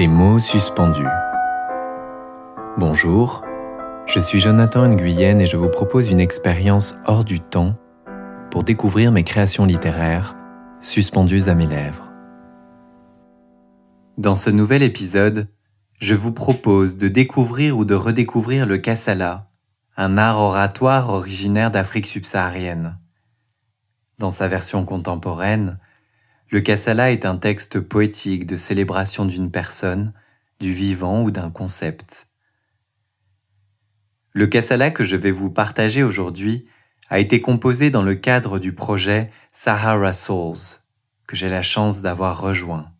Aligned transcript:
Des 0.00 0.08
mots 0.08 0.38
suspendus. 0.38 1.04
Bonjour, 2.78 3.44
je 4.06 4.18
suis 4.18 4.40
Jonathan 4.40 4.88
Nguyen 4.88 5.38
et 5.40 5.44
je 5.44 5.58
vous 5.58 5.68
propose 5.68 6.10
une 6.10 6.20
expérience 6.20 6.94
hors 7.04 7.22
du 7.22 7.38
temps 7.40 7.76
pour 8.50 8.64
découvrir 8.64 9.12
mes 9.12 9.24
créations 9.24 9.66
littéraires 9.66 10.36
suspendues 10.80 11.50
à 11.50 11.54
mes 11.54 11.66
lèvres. 11.66 12.10
Dans 14.16 14.34
ce 14.34 14.48
nouvel 14.48 14.82
épisode, 14.82 15.48
je 15.98 16.14
vous 16.14 16.32
propose 16.32 16.96
de 16.96 17.08
découvrir 17.08 17.76
ou 17.76 17.84
de 17.84 17.94
redécouvrir 17.94 18.64
le 18.64 18.78
kassala, 18.78 19.46
un 19.98 20.16
art 20.16 20.38
oratoire 20.38 21.10
originaire 21.10 21.70
d'Afrique 21.70 22.06
subsaharienne. 22.06 22.98
Dans 24.18 24.30
sa 24.30 24.48
version 24.48 24.86
contemporaine, 24.86 25.78
le 26.50 26.60
Kassala 26.60 27.12
est 27.12 27.24
un 27.24 27.36
texte 27.36 27.78
poétique 27.78 28.44
de 28.44 28.56
célébration 28.56 29.24
d'une 29.24 29.52
personne, 29.52 30.12
du 30.58 30.74
vivant 30.74 31.22
ou 31.22 31.30
d'un 31.30 31.48
concept. 31.48 32.28
Le 34.32 34.48
Kassala 34.48 34.90
que 34.90 35.04
je 35.04 35.14
vais 35.14 35.30
vous 35.30 35.50
partager 35.50 36.02
aujourd'hui 36.02 36.66
a 37.08 37.20
été 37.20 37.40
composé 37.40 37.90
dans 37.90 38.02
le 38.02 38.16
cadre 38.16 38.58
du 38.58 38.72
projet 38.72 39.30
Sahara 39.52 40.12
Souls, 40.12 40.80
que 41.28 41.36
j'ai 41.36 41.48
la 41.48 41.62
chance 41.62 42.02
d'avoir 42.02 42.40
rejoint. 42.40 42.90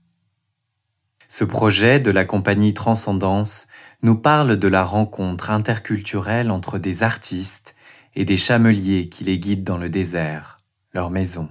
Ce 1.26 1.44
projet 1.44 1.98
de 1.98 2.10
la 2.12 2.24
compagnie 2.24 2.74
Transcendance 2.74 3.66
nous 4.02 4.16
parle 4.16 4.56
de 4.56 4.68
la 4.68 4.84
rencontre 4.84 5.50
interculturelle 5.50 6.52
entre 6.52 6.78
des 6.78 7.02
artistes 7.02 7.74
et 8.14 8.24
des 8.24 8.36
chameliers 8.36 9.08
qui 9.08 9.24
les 9.24 9.38
guident 9.38 9.64
dans 9.64 9.78
le 9.78 9.88
désert, 9.88 10.60
leur 10.92 11.10
maison. 11.10 11.48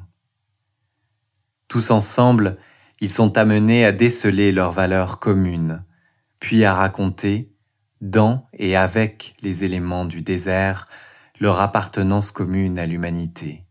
Tous 1.69 1.91
ensemble, 1.91 2.57
ils 2.99 3.11
sont 3.11 3.37
amenés 3.37 3.85
à 3.85 3.91
déceler 3.91 4.51
leurs 4.51 4.71
valeurs 4.71 5.19
communes, 5.19 5.83
puis 6.39 6.65
à 6.65 6.73
raconter, 6.73 7.53
dans 8.01 8.47
et 8.53 8.75
avec 8.75 9.35
les 9.43 9.63
éléments 9.63 10.05
du 10.05 10.23
désert, 10.23 10.87
leur 11.39 11.61
appartenance 11.61 12.31
commune 12.31 12.79
à 12.79 12.87
l'humanité. 12.87 13.65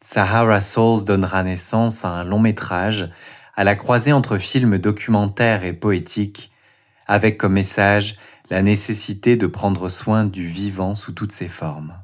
Sahara 0.00 0.60
Souls 0.60 1.04
donnera 1.04 1.42
naissance 1.42 2.04
à 2.04 2.10
un 2.10 2.24
long 2.24 2.38
métrage 2.38 3.10
à 3.54 3.64
la 3.64 3.74
croisée 3.74 4.12
entre 4.12 4.38
films 4.38 4.78
documentaires 4.78 5.64
et 5.64 5.72
poétiques, 5.72 6.52
avec 7.08 7.38
comme 7.38 7.54
message 7.54 8.18
la 8.50 8.62
nécessité 8.62 9.36
de 9.36 9.48
prendre 9.48 9.88
soin 9.88 10.24
du 10.24 10.46
vivant 10.46 10.94
sous 10.94 11.12
toutes 11.12 11.32
ses 11.32 11.48
formes. 11.48 11.98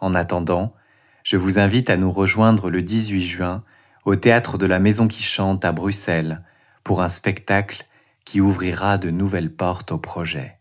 En 0.00 0.14
attendant, 0.14 0.74
je 1.22 1.36
vous 1.36 1.58
invite 1.58 1.90
à 1.90 1.96
nous 1.96 2.10
rejoindre 2.10 2.70
le 2.70 2.82
18 2.82 3.22
juin 3.22 3.62
au 4.04 4.16
théâtre 4.16 4.58
de 4.58 4.66
la 4.66 4.78
Maison 4.78 5.06
qui 5.06 5.22
chante 5.22 5.64
à 5.64 5.72
Bruxelles 5.72 6.42
pour 6.84 7.02
un 7.02 7.08
spectacle 7.08 7.84
qui 8.24 8.40
ouvrira 8.40 8.98
de 8.98 9.10
nouvelles 9.10 9.52
portes 9.52 9.92
au 9.92 9.98
projet. 9.98 10.58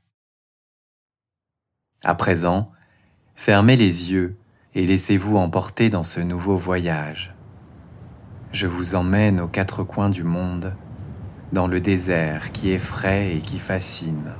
À 2.04 2.16
présent, 2.16 2.72
fermez 3.36 3.76
les 3.76 4.12
yeux 4.12 4.36
et 4.74 4.86
laissez-vous 4.86 5.38
emporter 5.38 5.90
dans 5.90 6.04
ce 6.04 6.20
nouveau 6.20 6.56
voyage. 6.56 7.36
Je 8.52 8.68
vous 8.68 8.96
emmène 8.96 9.40
aux 9.40 9.48
quatre 9.48 9.84
coins 9.84 10.10
du 10.10 10.24
monde, 10.24 10.76
dans 11.52 11.68
le 11.68 11.80
désert 11.82 12.52
qui 12.52 12.70
effraie 12.70 13.36
et 13.36 13.40
qui 13.40 13.60
fascine. 13.60 14.34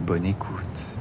Bonne 0.00 0.24
écoute. 0.24 0.96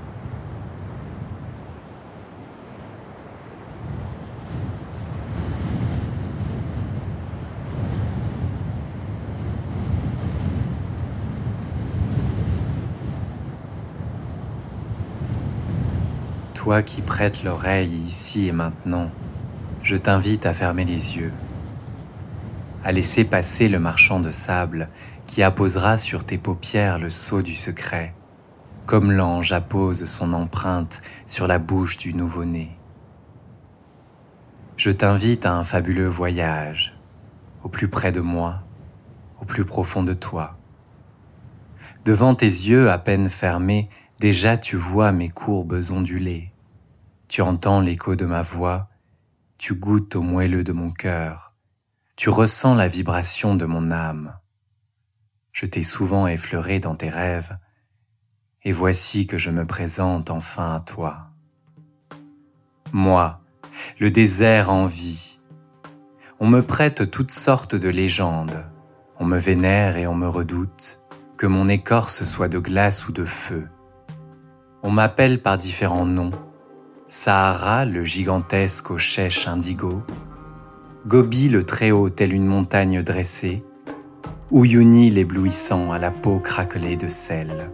Toi 16.61 16.83
qui 16.83 17.01
prêtes 17.01 17.43
l'oreille 17.43 17.91
ici 17.91 18.47
et 18.47 18.51
maintenant, 18.51 19.09
je 19.81 19.95
t'invite 19.95 20.45
à 20.45 20.53
fermer 20.53 20.85
les 20.85 21.17
yeux, 21.17 21.33
à 22.83 22.91
laisser 22.91 23.25
passer 23.25 23.67
le 23.67 23.79
marchand 23.79 24.19
de 24.19 24.29
sable 24.29 24.87
qui 25.25 25.41
apposera 25.41 25.97
sur 25.97 26.23
tes 26.23 26.37
paupières 26.37 26.99
le 26.99 27.09
sceau 27.09 27.41
du 27.41 27.55
secret, 27.55 28.13
comme 28.85 29.11
l'ange 29.11 29.53
appose 29.53 30.05
son 30.05 30.33
empreinte 30.33 31.01
sur 31.25 31.47
la 31.47 31.57
bouche 31.57 31.97
du 31.97 32.13
nouveau-né. 32.13 32.77
Je 34.77 34.91
t'invite 34.91 35.47
à 35.47 35.53
un 35.55 35.63
fabuleux 35.63 36.09
voyage, 36.09 36.95
au 37.63 37.69
plus 37.69 37.87
près 37.87 38.11
de 38.11 38.21
moi, 38.21 38.61
au 39.41 39.45
plus 39.45 39.65
profond 39.65 40.03
de 40.03 40.13
toi. 40.13 40.59
Devant 42.05 42.35
tes 42.35 42.45
yeux 42.45 42.91
à 42.91 42.99
peine 42.99 43.29
fermés, 43.29 43.89
déjà 44.21 44.55
tu 44.55 44.77
vois 44.77 45.11
mes 45.11 45.29
courbes 45.29 45.81
ondulées 45.89 46.51
tu 47.31 47.41
entends 47.41 47.79
l'écho 47.79 48.17
de 48.17 48.25
ma 48.25 48.41
voix, 48.41 48.89
tu 49.57 49.73
goûtes 49.73 50.17
au 50.17 50.21
moelleux 50.21 50.65
de 50.65 50.73
mon 50.73 50.91
cœur, 50.91 51.47
tu 52.17 52.29
ressens 52.29 52.75
la 52.75 52.89
vibration 52.89 53.55
de 53.55 53.63
mon 53.63 53.89
âme. 53.89 54.37
Je 55.53 55.65
t'ai 55.65 55.81
souvent 55.81 56.27
effleuré 56.27 56.81
dans 56.81 56.93
tes 56.93 57.07
rêves, 57.07 57.57
et 58.63 58.73
voici 58.73 59.27
que 59.27 59.37
je 59.37 59.49
me 59.49 59.63
présente 59.63 60.29
enfin 60.29 60.75
à 60.75 60.81
toi. 60.81 61.29
Moi, 62.91 63.39
le 63.97 64.11
désert 64.11 64.69
en 64.69 64.85
vie. 64.85 65.39
On 66.41 66.49
me 66.49 66.61
prête 66.61 67.09
toutes 67.11 67.31
sortes 67.31 67.75
de 67.75 67.87
légendes, 67.87 68.65
on 69.19 69.25
me 69.25 69.37
vénère 69.37 69.95
et 69.95 70.05
on 70.05 70.15
me 70.15 70.27
redoute, 70.27 71.01
que 71.37 71.47
mon 71.47 71.69
écorce 71.69 72.25
soit 72.25 72.49
de 72.49 72.59
glace 72.59 73.07
ou 73.07 73.13
de 73.13 73.23
feu. 73.23 73.69
On 74.83 74.89
m'appelle 74.89 75.43
par 75.43 75.59
différents 75.59 76.07
noms, 76.07 76.31
Sahara 77.07 77.85
le 77.85 78.03
gigantesque 78.03 78.89
aux 78.89 78.97
chèches 78.97 79.47
indigo, 79.47 80.01
Gobi 81.05 81.49
le 81.49 81.63
très-haut 81.63 82.09
tel 82.09 82.33
une 82.33 82.47
montagne 82.47 83.03
dressée, 83.03 83.63
Uyuni 84.51 85.11
l'éblouissant 85.11 85.91
à 85.91 85.99
la 85.99 86.09
peau 86.09 86.39
craquelée 86.39 86.97
de 86.97 87.07
sel, 87.07 87.69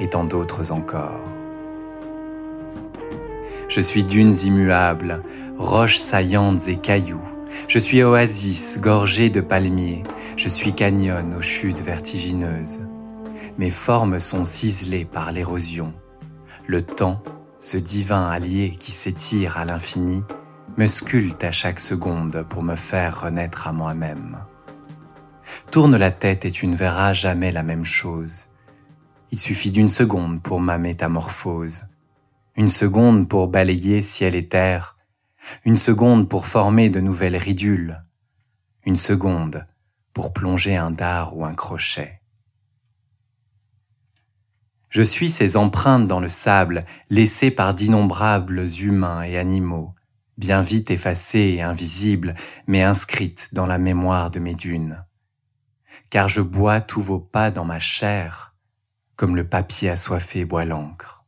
et 0.00 0.08
tant 0.10 0.24
d'autres 0.24 0.72
encore. 0.72 1.20
Je 3.68 3.80
suis 3.80 4.02
dunes 4.02 4.34
immuables, 4.44 5.22
roches 5.56 5.98
saillantes 5.98 6.66
et 6.66 6.78
cailloux, 6.78 7.22
je 7.68 7.78
suis 7.78 8.02
oasis 8.02 8.80
gorgée 8.80 9.30
de 9.30 9.40
palmiers, 9.40 10.02
je 10.36 10.48
suis 10.48 10.72
canyon 10.72 11.36
aux 11.38 11.42
chutes 11.42 11.80
vertigineuses. 11.80 12.80
Mes 13.56 13.70
formes 13.70 14.18
sont 14.18 14.44
ciselées 14.44 15.04
par 15.04 15.30
l'érosion. 15.30 15.94
Le 16.68 16.82
temps 16.82 17.22
ce 17.58 17.76
divin 17.76 18.28
allié 18.28 18.76
qui 18.78 18.92
s'étire 18.92 19.58
à 19.58 19.64
l'infini, 19.64 20.22
me 20.76 20.86
sculpte 20.86 21.42
à 21.42 21.50
chaque 21.50 21.80
seconde 21.80 22.46
pour 22.48 22.62
me 22.62 22.76
faire 22.76 23.22
renaître 23.22 23.66
à 23.66 23.72
moi-même. 23.72 24.44
Tourne 25.70 25.96
la 25.96 26.10
tête 26.10 26.44
et 26.44 26.50
tu 26.50 26.66
ne 26.66 26.76
verras 26.76 27.14
jamais 27.14 27.50
la 27.50 27.62
même 27.62 27.84
chose. 27.84 28.48
Il 29.30 29.38
suffit 29.38 29.70
d'une 29.70 29.88
seconde 29.88 30.42
pour 30.42 30.60
ma 30.60 30.78
métamorphose, 30.78 31.84
une 32.56 32.68
seconde 32.68 33.28
pour 33.28 33.48
balayer 33.48 34.02
ciel 34.02 34.36
et 34.36 34.48
terre, 34.48 34.96
une 35.64 35.76
seconde 35.76 36.28
pour 36.28 36.46
former 36.46 36.90
de 36.90 37.00
nouvelles 37.00 37.36
ridules, 37.36 38.04
une 38.84 38.96
seconde 38.96 39.64
pour 40.12 40.32
plonger 40.32 40.76
un 40.76 40.90
dard 40.90 41.36
ou 41.36 41.44
un 41.44 41.54
crochet. 41.54 42.17
Je 44.88 45.02
suis 45.02 45.28
ces 45.28 45.56
empreintes 45.56 46.06
dans 46.06 46.20
le 46.20 46.28
sable 46.28 46.84
laissées 47.10 47.50
par 47.50 47.74
d'innombrables 47.74 48.64
humains 48.80 49.22
et 49.22 49.36
animaux, 49.36 49.94
bien 50.38 50.62
vite 50.62 50.90
effacées 50.90 51.54
et 51.56 51.62
invisibles, 51.62 52.34
mais 52.66 52.82
inscrites 52.82 53.52
dans 53.52 53.66
la 53.66 53.78
mémoire 53.78 54.30
de 54.30 54.38
mes 54.38 54.54
dunes. 54.54 55.04
Car 56.10 56.28
je 56.28 56.40
bois 56.40 56.80
tous 56.80 57.02
vos 57.02 57.20
pas 57.20 57.50
dans 57.50 57.66
ma 57.66 57.78
chair, 57.78 58.54
comme 59.16 59.36
le 59.36 59.46
papier 59.46 59.90
assoiffé 59.90 60.44
boit 60.44 60.64
l'encre. 60.64 61.26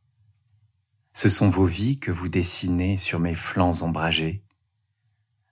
Ce 1.13 1.29
sont 1.29 1.49
vos 1.49 1.65
vies 1.65 1.99
que 1.99 2.09
vous 2.09 2.29
dessinez 2.29 2.97
sur 2.97 3.19
mes 3.19 3.35
flancs 3.35 3.83
ombragés. 3.83 4.43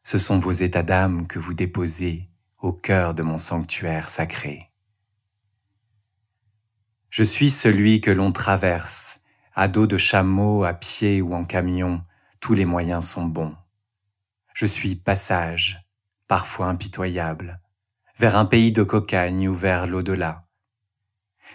Ce 0.04 0.18
sont 0.18 0.40
vos 0.40 0.54
états 0.54 0.84
d'âme 0.84 1.28
que 1.28 1.38
vous 1.38 1.54
déposez 1.54 2.30
au 2.60 2.74
cœur 2.74 3.14
de 3.14 3.22
mon 3.22 3.38
sanctuaire 3.38 4.10
sacré. 4.10 4.69
Je 7.10 7.24
suis 7.24 7.50
celui 7.50 8.02
que 8.02 8.12
l'on 8.12 8.32
traverse, 8.32 9.22
à 9.56 9.68
dos 9.68 9.88
de 9.88 9.98
chameau, 9.98 10.64
à 10.64 10.74
pied 10.74 11.22
ou 11.22 11.34
en 11.34 11.44
camion, 11.44 12.04
tous 12.40 12.54
les 12.54 12.66
moyens 12.66 13.08
sont 13.08 13.26
bons. 13.26 13.56
Je 14.54 14.68
suis 14.68 14.96
passage, 14.96 15.84
parfois 16.28 16.68
impitoyable, 16.68 17.60
vers 18.16 18.36
un 18.36 18.46
pays 18.46 18.72
de 18.72 18.84
cocagne 18.84 19.48
ou 19.48 19.56
vers 19.56 19.88
l'au-delà. 19.88 20.46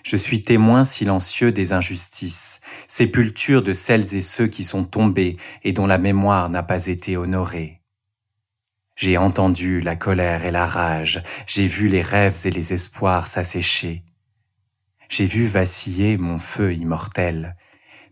Je 0.02 0.16
suis 0.16 0.42
témoin 0.42 0.84
silencieux 0.84 1.52
des 1.52 1.72
injustices, 1.72 2.60
sépulture 2.88 3.62
de 3.62 3.72
celles 3.72 4.14
et 4.16 4.22
ceux 4.22 4.48
qui 4.48 4.64
sont 4.64 4.84
tombés 4.84 5.36
et 5.62 5.70
dont 5.70 5.86
la 5.86 5.98
mémoire 5.98 6.50
n'a 6.50 6.64
pas 6.64 6.88
été 6.88 7.16
honorée. 7.16 7.80
J'ai 8.96 9.16
entendu 9.18 9.80
la 9.80 9.94
colère 9.94 10.44
et 10.44 10.50
la 10.50 10.66
rage, 10.66 11.22
j'ai 11.46 11.66
vu 11.66 11.86
les 11.86 12.02
rêves 12.02 12.40
et 12.44 12.50
les 12.50 12.72
espoirs 12.72 13.28
s'assécher. 13.28 14.04
J'ai 15.08 15.26
vu 15.26 15.46
vaciller 15.46 16.16
mon 16.16 16.38
feu 16.38 16.74
immortel, 16.74 17.56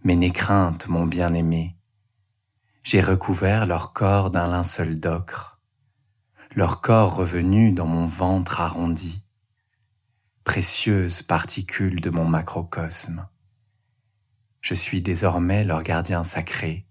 mes 0.04 0.16
nécraintes 0.16 0.88
mon 0.88 1.06
bien-aimé. 1.06 1.76
J'ai 2.82 3.00
recouvert 3.00 3.66
leur 3.66 3.92
corps 3.92 4.30
d'un 4.30 4.48
linceul 4.48 4.98
d'ocre, 4.98 5.60
leur 6.54 6.80
corps 6.80 7.14
revenu 7.14 7.72
dans 7.72 7.86
mon 7.86 8.04
ventre 8.04 8.60
arrondi, 8.60 9.22
précieuses 10.44 11.22
particules 11.22 12.00
de 12.00 12.10
mon 12.10 12.24
macrocosme. 12.24 13.28
Je 14.60 14.74
suis 14.74 15.00
désormais 15.00 15.64
leur 15.64 15.82
gardien 15.82 16.24
sacré, 16.24 16.86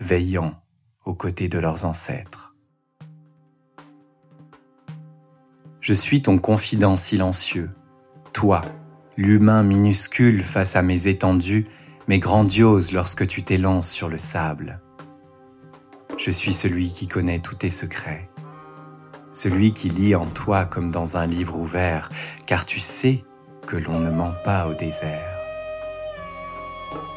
veillant 0.00 0.62
aux 1.04 1.14
côtés 1.14 1.48
de 1.48 1.58
leurs 1.58 1.84
ancêtres. 1.84 2.54
Je 5.80 5.94
suis 5.94 6.22
ton 6.22 6.38
confident 6.38 6.96
silencieux, 6.96 7.70
toi, 8.32 8.62
l'humain 9.18 9.64
minuscule 9.64 10.44
face 10.44 10.76
à 10.76 10.82
mes 10.82 11.08
étendues, 11.08 11.66
mais 12.06 12.20
grandiose 12.20 12.92
lorsque 12.92 13.26
tu 13.26 13.42
t'élances 13.42 13.90
sur 13.90 14.08
le 14.08 14.16
sable. 14.16 14.80
Je 16.16 16.30
suis 16.30 16.52
celui 16.52 16.92
qui 16.92 17.08
connaît 17.08 17.40
tous 17.40 17.56
tes 17.56 17.70
secrets, 17.70 18.30
celui 19.32 19.72
qui 19.72 19.88
lit 19.88 20.14
en 20.14 20.26
toi 20.26 20.64
comme 20.64 20.92
dans 20.92 21.16
un 21.16 21.26
livre 21.26 21.58
ouvert, 21.58 22.10
car 22.46 22.64
tu 22.64 22.78
sais 22.78 23.24
que 23.66 23.76
l'on 23.76 23.98
ne 23.98 24.10
ment 24.10 24.34
pas 24.44 24.68
au 24.68 24.74
désert. 24.74 25.36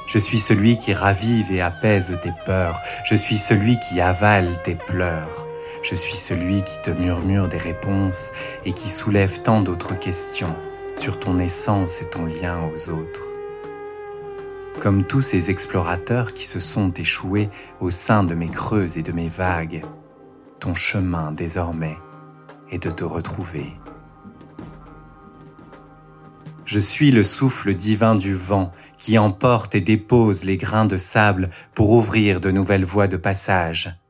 Je 0.08 0.18
suis 0.18 0.40
celui 0.40 0.80
qui 0.80 0.94
ravive 0.94 1.52
et 1.52 1.62
apaise 1.62 2.18
tes 2.24 2.34
peurs, 2.48 2.82
je 3.06 3.16
suis 3.16 3.38
celui 3.38 3.78
qui 3.78 4.02
avale 4.02 4.60
tes 4.64 4.76
pleurs, 4.76 5.48
je 5.84 5.94
suis 5.94 6.18
celui 6.18 6.64
qui 6.64 6.82
te 6.82 6.90
murmure 6.90 7.48
des 7.48 7.60
réponses 7.60 8.32
et 8.66 8.74
qui 8.74 8.90
soulève 8.90 9.44
tant 9.44 9.62
d'autres 9.62 9.94
questions 9.94 10.56
sur 10.96 11.20
ton 11.20 11.40
essence 11.40 12.02
et 12.02 12.10
ton 12.10 12.26
lien 12.26 12.60
aux 12.74 12.90
autres 12.90 13.32
comme 14.82 15.06
tous 15.06 15.22
ces 15.22 15.52
explorateurs 15.52 16.34
qui 16.34 16.48
se 16.48 16.60
sont 16.60 16.90
échoués 16.90 17.52
au 17.80 17.92
sein 17.92 18.24
de 18.24 18.34
mes 18.34 18.50
creux 18.50 18.98
et 18.98 19.04
de 19.04 19.12
mes 19.12 19.28
vagues, 19.28 19.86
ton 20.60 20.74
chemin 20.74 21.32
désormais 21.32 21.98
est 22.72 22.82
de 22.82 22.90
te 22.90 23.04
retrouver. 23.04 23.74
Je 26.66 26.80
suis 26.80 27.12
le 27.12 27.22
souffle 27.22 27.76
divin 27.76 28.16
du 28.16 28.34
vent 28.34 28.72
qui 28.98 29.20
emporte 29.20 29.76
et 29.76 29.82
dépose 29.82 30.46
les 30.46 30.58
grains 30.58 30.86
de 30.86 30.98
sable 30.98 31.52
pour 31.76 31.92
ouvrir 31.92 32.42
de 32.42 32.50
nouvelles 32.50 32.86
voies 32.86 33.08
de 33.08 33.18
passage. 33.18 34.01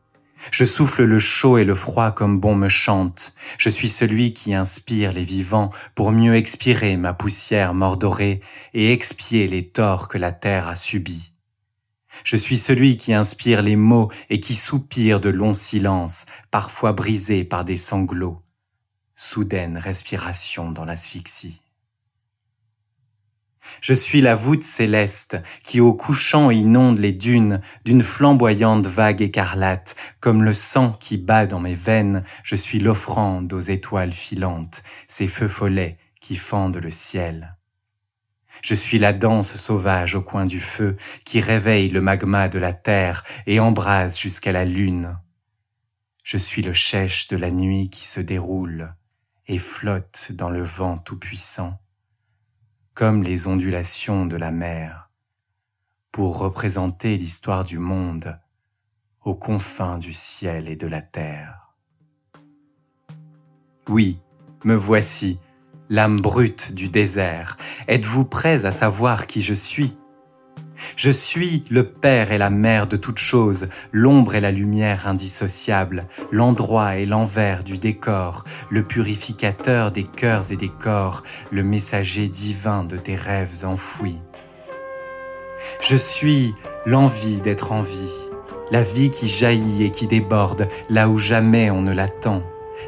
Je 0.49 0.65
souffle 0.65 1.03
le 1.03 1.19
chaud 1.19 1.57
et 1.57 1.63
le 1.63 1.75
froid 1.75 2.11
comme 2.11 2.39
bon 2.39 2.55
me 2.55 2.67
chante. 2.67 3.33
Je 3.57 3.69
suis 3.69 3.89
celui 3.89 4.33
qui 4.33 4.53
inspire 4.53 5.11
les 5.11 5.23
vivants 5.23 5.69
pour 5.93 6.11
mieux 6.11 6.35
expirer 6.35 6.97
ma 6.97 7.13
poussière 7.13 7.73
mordorée 7.73 8.41
et 8.73 8.91
expier 8.91 9.47
les 9.47 9.67
torts 9.67 10.07
que 10.07 10.17
la 10.17 10.31
terre 10.31 10.67
a 10.67 10.75
subis. 10.75 11.33
Je 12.23 12.37
suis 12.37 12.57
celui 12.57 12.97
qui 12.97 13.13
inspire 13.13 13.61
les 13.61 13.75
mots 13.75 14.11
et 14.29 14.39
qui 14.39 14.55
soupire 14.55 15.19
de 15.19 15.29
longs 15.29 15.53
silences, 15.53 16.25
parfois 16.49 16.93
brisés 16.93 17.43
par 17.43 17.63
des 17.63 17.77
sanglots. 17.77 18.41
Soudaine 19.15 19.77
respiration 19.77 20.71
dans 20.71 20.85
l'asphyxie. 20.85 21.61
Je 23.81 23.93
suis 23.93 24.21
la 24.21 24.35
voûte 24.35 24.63
céleste 24.63 25.37
qui 25.63 25.79
au 25.79 25.93
couchant 25.93 26.51
inonde 26.51 26.99
les 26.99 27.13
dunes 27.13 27.61
d'une 27.85 28.03
flamboyante 28.03 28.87
vague 28.87 29.21
écarlate, 29.21 29.95
comme 30.19 30.43
le 30.43 30.53
sang 30.53 30.91
qui 30.91 31.17
bat 31.17 31.45
dans 31.45 31.59
mes 31.59 31.75
veines, 31.75 32.23
je 32.43 32.55
suis 32.55 32.79
l'offrande 32.79 33.51
aux 33.53 33.59
étoiles 33.59 34.11
filantes, 34.11 34.83
ces 35.07 35.27
feux 35.27 35.47
follets 35.47 35.97
qui 36.19 36.35
fendent 36.35 36.77
le 36.77 36.89
ciel. 36.89 37.57
Je 38.61 38.75
suis 38.75 38.99
la 38.99 39.13
danse 39.13 39.55
sauvage 39.55 40.13
au 40.13 40.21
coin 40.21 40.45
du 40.45 40.59
feu 40.59 40.95
qui 41.25 41.41
réveille 41.41 41.89
le 41.89 42.01
magma 42.01 42.47
de 42.47 42.59
la 42.59 42.73
terre 42.73 43.23
et 43.47 43.59
embrase 43.59 44.19
jusqu'à 44.19 44.51
la 44.51 44.65
lune. 44.65 45.17
Je 46.23 46.37
suis 46.37 46.61
le 46.61 46.73
chèche 46.73 47.27
de 47.27 47.37
la 47.37 47.49
nuit 47.49 47.89
qui 47.89 48.07
se 48.07 48.19
déroule 48.19 48.93
et 49.47 49.57
flotte 49.57 50.31
dans 50.33 50.51
le 50.51 50.61
vent 50.61 50.99
tout-puissant 50.99 51.80
comme 52.93 53.23
les 53.23 53.47
ondulations 53.47 54.25
de 54.25 54.35
la 54.35 54.51
mer, 54.51 55.09
pour 56.11 56.37
représenter 56.37 57.17
l'histoire 57.17 57.63
du 57.63 57.79
monde 57.79 58.39
aux 59.23 59.35
confins 59.35 59.97
du 59.97 60.13
ciel 60.13 60.67
et 60.67 60.75
de 60.75 60.87
la 60.87 61.01
terre. 61.01 61.73
Oui, 63.87 64.19
me 64.63 64.75
voici, 64.75 65.39
l'âme 65.89 66.19
brute 66.19 66.73
du 66.73 66.89
désert. 66.89 67.55
Êtes-vous 67.87 68.25
prêts 68.25 68.65
à 68.65 68.71
savoir 68.71 69.27
qui 69.27 69.41
je 69.41 69.53
suis? 69.53 69.95
Je 70.95 71.11
suis 71.11 71.63
le 71.69 71.87
Père 71.87 72.31
et 72.31 72.37
la 72.37 72.49
Mère 72.49 72.87
de 72.87 72.95
toutes 72.95 73.17
choses, 73.17 73.67
l'ombre 73.91 74.35
et 74.35 74.41
la 74.41 74.51
lumière 74.51 75.07
indissociables, 75.07 76.07
l'endroit 76.31 76.97
et 76.97 77.05
l'envers 77.05 77.63
du 77.63 77.77
décor, 77.77 78.43
le 78.69 78.83
purificateur 78.83 79.91
des 79.91 80.03
cœurs 80.03 80.51
et 80.51 80.57
des 80.57 80.69
corps, 80.69 81.23
le 81.51 81.63
messager 81.63 82.27
divin 82.27 82.83
de 82.83 82.97
tes 82.97 83.15
rêves 83.15 83.65
enfouis. 83.65 84.19
Je 85.79 85.95
suis 85.95 86.53
l'envie 86.85 87.41
d'être 87.41 87.71
en 87.71 87.81
vie, 87.81 88.29
la 88.71 88.81
vie 88.81 89.09
qui 89.09 89.27
jaillit 89.27 89.83
et 89.83 89.91
qui 89.91 90.07
déborde 90.07 90.67
là 90.89 91.09
où 91.09 91.17
jamais 91.17 91.69
on 91.69 91.81
ne 91.81 91.93
l'attend, 91.93 92.43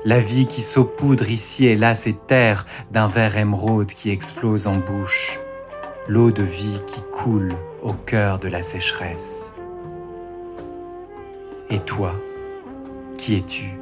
la 0.06 0.19
vie 0.19 0.48
qui 0.48 0.62
saupoudre 0.62 1.30
ici 1.30 1.66
et 1.68 1.75
là 1.75 1.96
ces 1.96 2.13
terres 2.13 2.66
d'un 2.92 3.07
verre 3.07 3.38
émeraude 3.38 3.92
qui 3.94 4.10
explose 4.10 4.68
en 4.68 4.78
bouche, 4.78 5.39
l'eau 6.08 6.32
de 6.32 6.44
vie 6.44 6.82
qui 6.86 7.02
coule 7.14 7.54
au 7.82 7.94
cœur 7.94 8.38
de 8.38 8.50
la 8.50 8.62
sécheresse. 8.62 9.56
Et 11.70 11.80
toi, 11.80 12.14
qui 13.18 13.36
es-tu? 13.36 13.80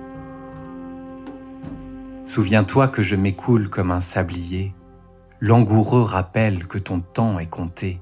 Souviens-toi 2.23 2.87
que 2.89 3.01
je 3.01 3.15
m'écoule 3.15 3.69
comme 3.69 3.89
un 3.89 4.01
sablier, 4.01 4.75
langoureux 5.39 6.03
rappel 6.03 6.67
que 6.67 6.77
ton 6.77 6.99
temps 6.99 7.39
est 7.39 7.49
compté. 7.49 7.99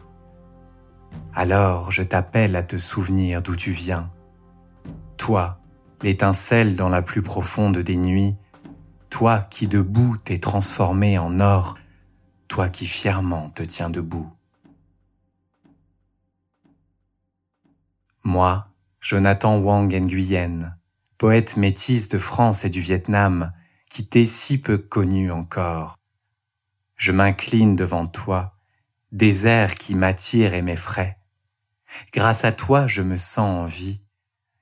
Alors 1.34 1.90
je 1.92 2.04
t'appelle 2.04 2.58
à 2.58 2.64
te 2.64 2.78
souvenir 2.78 3.42
d'où 3.42 3.56
tu 3.56 3.72
viens. 3.72 4.12
Toi, 5.16 5.60
l'étincelle 6.02 6.76
dans 6.76 6.90
la 6.90 7.02
plus 7.02 7.22
profonde 7.22 7.78
des 7.78 7.96
nuits, 7.96 8.36
toi 9.10 9.40
qui 9.40 9.68
debout 9.68 10.18
t'es 10.18 10.40
transformé 10.40 11.18
en 11.18 11.40
or, 11.40 11.78
toi 12.50 12.68
qui 12.68 12.86
fièrement 12.86 13.52
te 13.52 13.64
tiens 13.64 13.90
debout. 13.90 14.30
Moi, 18.24 18.68
Jonathan 19.00 19.58
Wang 19.60 19.94
Nguyen, 19.94 20.78
poète 21.18 21.56
métis 21.56 22.10
de 22.10 22.18
France 22.18 22.66
et 22.66 22.70
du 22.70 22.82
Vietnam, 22.82 23.54
qui 23.90 24.06
t'es 24.06 24.26
si 24.26 24.60
peu 24.60 24.78
connu 24.78 25.32
encore. 25.32 25.96
Je 26.98 27.14
m'incline 27.14 27.78
devant 27.78 28.08
toi, 28.08 28.58
désert 29.14 29.76
qui 29.76 29.96
m'attire 29.96 30.54
et 30.54 30.62
m'effraie. 30.62 31.18
Grâce 32.14 32.44
à 32.44 32.52
toi, 32.52 32.88
je 32.88 33.02
me 33.02 33.16
sens 33.16 33.64
en 33.64 33.66
vie. 33.66 34.04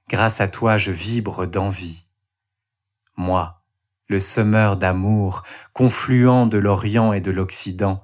Grâce 0.07 0.39
à 0.39 0.47
toi, 0.47 0.77
je 0.77 0.91
vibre 0.91 1.47
d'envie. 1.47 2.05
Moi, 3.17 3.56
le 4.07 4.19
semeur 4.19 4.77
d'amour, 4.77 5.43
confluent 5.73 6.47
de 6.47 6.57
l'Orient 6.57 7.13
et 7.13 7.21
de 7.21 7.31
l'Occident, 7.31 8.03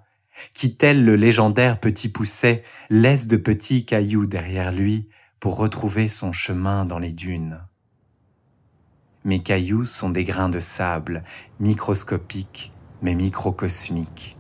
qui 0.53 0.75
tel 0.75 1.05
le 1.05 1.15
légendaire 1.15 1.79
petit 1.79 2.09
pousset 2.09 2.63
laisse 2.89 3.27
de 3.27 3.37
petits 3.37 3.85
cailloux 3.85 4.25
derrière 4.25 4.71
lui 4.71 5.07
pour 5.39 5.57
retrouver 5.57 6.07
son 6.07 6.31
chemin 6.31 6.85
dans 6.85 6.99
les 6.99 7.11
dunes. 7.11 7.61
Mes 9.25 9.39
cailloux 9.39 9.85
sont 9.85 10.09
des 10.09 10.23
grains 10.23 10.49
de 10.49 10.59
sable, 10.59 11.23
microscopiques 11.59 12.73
mais 13.03 13.15
microcosmiques, 13.15 14.37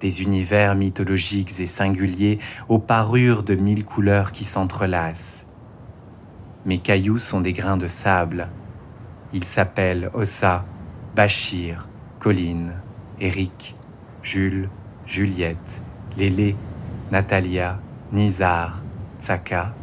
des 0.00 0.22
univers 0.22 0.74
mythologiques 0.74 1.60
et 1.60 1.66
singuliers 1.66 2.38
aux 2.68 2.78
parures 2.78 3.42
de 3.42 3.54
mille 3.54 3.84
couleurs 3.84 4.32
qui 4.32 4.44
s'entrelacent. 4.44 5.46
Mes 6.64 6.78
cailloux 6.78 7.18
sont 7.18 7.40
des 7.40 7.52
grains 7.52 7.76
de 7.76 7.86
sable. 7.86 8.48
Ils 9.32 9.44
s'appellent 9.44 10.10
Ossa, 10.14 10.64
Bachir, 11.14 11.88
Colline, 12.20 12.72
Eric, 13.20 13.74
Jules, 14.22 14.70
Juliette, 15.06 15.82
Lélé, 16.16 16.56
Natalia, 17.10 17.78
Nizar, 18.12 18.82
Tsaka, 19.18 19.74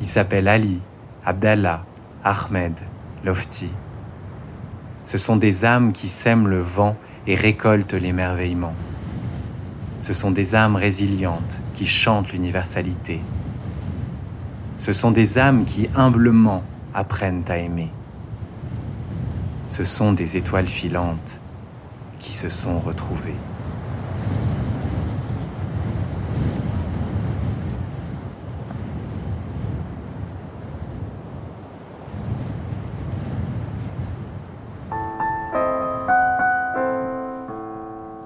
il 0.00 0.08
s'appelle 0.08 0.48
Ali, 0.48 0.80
Abdallah, 1.24 1.84
Ahmed, 2.24 2.80
Lofti. 3.24 3.70
Ce 5.04 5.18
sont 5.18 5.36
des 5.36 5.64
âmes 5.64 5.92
qui 5.92 6.08
sèment 6.08 6.48
le 6.48 6.58
vent 6.58 6.96
et 7.26 7.34
récoltent 7.34 7.94
l'émerveillement. 7.94 8.74
Ce 10.00 10.12
sont 10.12 10.30
des 10.30 10.54
âmes 10.54 10.76
résilientes 10.76 11.62
qui 11.74 11.86
chantent 11.86 12.32
l'universalité. 12.32 13.20
Ce 14.76 14.92
sont 14.92 15.10
des 15.10 15.38
âmes 15.38 15.64
qui 15.64 15.88
humblement 15.94 16.62
apprennent 16.92 17.44
à 17.48 17.56
aimer. 17.56 17.90
Ce 19.68 19.84
sont 19.84 20.12
des 20.12 20.36
étoiles 20.36 20.66
filantes 20.66 21.40
qui 22.18 22.32
se 22.32 22.48
sont 22.48 22.80
retrouvées. 22.80 23.36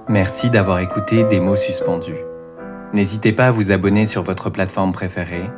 Merci 0.09 0.49
d'avoir 0.49 0.79
écouté 0.79 1.23
Des 1.23 1.39
mots 1.39 1.55
suspendus. 1.55 2.13
N'hésitez 2.93 3.33
pas 3.33 3.47
à 3.47 3.51
vous 3.51 3.71
abonner 3.71 4.05
sur 4.05 4.23
votre 4.23 4.49
plateforme 4.49 4.91
préférée, 4.91 5.49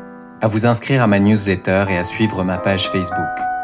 à 0.42 0.48
vous 0.48 0.66
inscrire 0.66 1.04
à 1.04 1.08
ma 1.08 1.20
newsletter 1.20 1.86
et 1.90 1.98
à 1.98 2.04
suivre 2.04 2.44
ma 2.44 2.58
page 2.58 2.90
Facebook. 2.90 3.55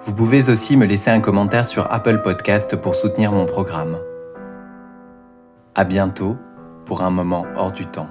Vous 0.00 0.14
pouvez 0.14 0.48
aussi 0.48 0.76
me 0.76 0.86
laisser 0.86 1.10
un 1.10 1.20
commentaire 1.20 1.66
sur 1.66 1.92
Apple 1.92 2.22
Podcast 2.22 2.76
pour 2.76 2.94
soutenir 2.94 3.32
mon 3.32 3.46
programme. 3.46 3.98
À 5.74 5.84
bientôt 5.84 6.36
pour 6.86 7.02
un 7.02 7.10
moment 7.10 7.46
hors 7.56 7.72
du 7.72 7.84
temps. 7.84 8.08